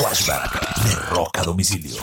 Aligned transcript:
Flashback 0.00 1.34
de 1.34 1.44
Domicilio. 1.44 2.00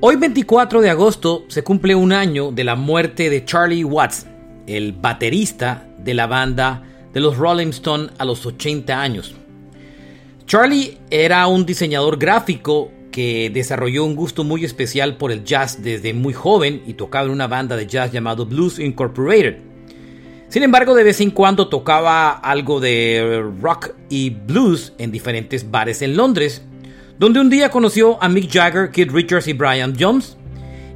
Hoy 0.00 0.14
24 0.14 0.80
de 0.80 0.88
agosto 0.88 1.44
se 1.48 1.64
cumple 1.64 1.96
un 1.96 2.12
año 2.12 2.52
de 2.52 2.62
la 2.62 2.76
muerte 2.76 3.28
de 3.30 3.44
Charlie 3.44 3.82
Watts, 3.82 4.24
el 4.68 4.92
baterista 4.92 5.88
de 5.98 6.14
la 6.14 6.28
banda 6.28 6.84
de 7.12 7.18
los 7.18 7.36
Rolling 7.36 7.70
Stones 7.70 8.12
a 8.16 8.24
los 8.24 8.46
80 8.46 9.02
años. 9.02 9.34
Charlie 10.46 10.98
era 11.10 11.48
un 11.48 11.66
diseñador 11.66 12.16
gráfico 12.16 12.92
que 13.10 13.50
desarrolló 13.52 14.04
un 14.04 14.14
gusto 14.14 14.44
muy 14.44 14.64
especial 14.64 15.16
por 15.16 15.32
el 15.32 15.42
jazz 15.42 15.82
desde 15.82 16.14
muy 16.14 16.32
joven 16.32 16.84
y 16.86 16.94
tocaba 16.94 17.26
en 17.26 17.32
una 17.32 17.48
banda 17.48 17.74
de 17.74 17.88
jazz 17.88 18.12
llamado 18.12 18.46
Blues 18.46 18.78
Incorporated. 18.78 19.73
Sin 20.54 20.62
embargo, 20.62 20.94
de 20.94 21.02
vez 21.02 21.20
en 21.20 21.32
cuando 21.32 21.66
tocaba 21.66 22.30
algo 22.30 22.78
de 22.78 23.44
rock 23.60 23.90
y 24.08 24.30
blues 24.30 24.92
en 24.98 25.10
diferentes 25.10 25.68
bares 25.68 26.00
en 26.00 26.16
Londres, 26.16 26.62
donde 27.18 27.40
un 27.40 27.50
día 27.50 27.72
conoció 27.72 28.22
a 28.22 28.28
Mick 28.28 28.52
Jagger, 28.52 28.92
Keith 28.92 29.10
Richards 29.10 29.48
y 29.48 29.52
Brian 29.52 29.96
Jones, 29.98 30.36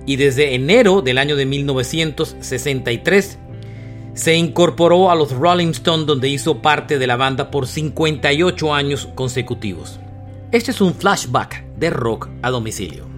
y 0.06 0.15
desde 0.15 0.55
enero 0.55 1.03
del 1.03 1.19
año 1.19 1.34
de 1.34 1.45
1963 1.45 3.39
se 4.15 4.37
incorporó 4.37 5.11
a 5.11 5.17
los 5.17 5.33
Rolling 5.33 5.70
Stones 5.70 6.06
donde 6.06 6.28
hizo 6.28 6.62
parte 6.62 7.00
de 7.00 7.09
la 7.09 7.17
banda 7.17 7.50
por 7.50 7.67
58 7.67 8.72
años 8.72 9.09
consecutivos. 9.17 9.98
Este 10.53 10.70
es 10.70 10.81
un 10.81 10.95
flashback 10.95 11.65
de 11.77 11.91
rock 11.91 12.28
a 12.43 12.50
domicilio. 12.50 13.17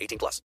18 0.00 0.18
plus. 0.18 0.42